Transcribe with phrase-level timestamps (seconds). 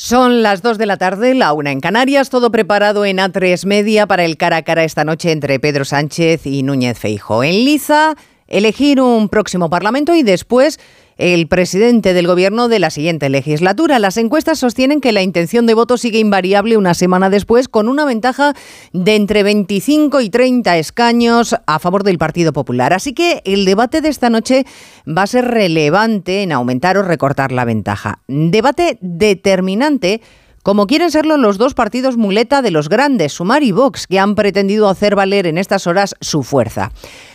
[0.00, 4.06] Son las 2 de la tarde, la una en Canarias, todo preparado en A3 Media
[4.06, 7.42] para el cara a cara esta noche entre Pedro Sánchez y Núñez Feijo.
[7.42, 8.14] En Liza,
[8.48, 10.78] elegir un próximo Parlamento y después
[11.18, 13.98] el presidente del gobierno de la siguiente legislatura.
[13.98, 18.04] Las encuestas sostienen que la intención de voto sigue invariable una semana después, con una
[18.04, 18.54] ventaja
[18.92, 22.92] de entre 25 y 30 escaños a favor del Partido Popular.
[22.92, 24.64] Así que el debate de esta noche
[25.06, 28.20] va a ser relevante en aumentar o recortar la ventaja.
[28.28, 30.20] Debate determinante
[30.68, 34.34] como quieren serlo los dos partidos muleta de los grandes, Sumar y Vox, que han
[34.34, 36.92] pretendido hacer valer en estas horas su fuerza.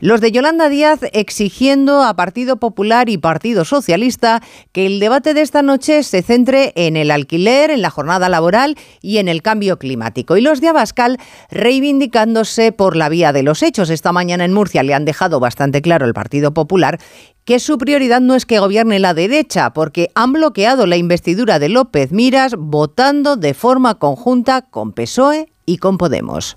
[0.00, 5.42] Los de Yolanda Díaz exigiendo a Partido Popular y Partido Socialista que el debate de
[5.42, 9.78] esta noche se centre en el alquiler, en la jornada laboral y en el cambio
[9.78, 10.36] climático.
[10.36, 11.18] Y los de Abascal
[11.50, 13.90] reivindicándose por la vía de los hechos.
[13.90, 16.98] Esta mañana en Murcia le han dejado bastante claro el Partido Popular
[17.44, 21.68] que su prioridad no es que gobierne la derecha, porque han bloqueado la investidura de
[21.68, 26.56] López Miras votando de forma conjunta con PSOE y con Podemos.